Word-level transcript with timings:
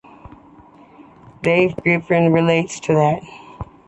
David 1.43 1.77
Geffen 1.77 2.33
relates 2.33 2.79
to 2.79 2.95
that. 2.95 3.21